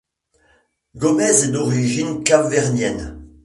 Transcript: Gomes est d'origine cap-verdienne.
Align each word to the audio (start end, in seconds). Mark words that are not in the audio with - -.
Gomes 0.95 1.19
est 1.19 1.51
d'origine 1.51 2.23
cap-verdienne. 2.23 3.21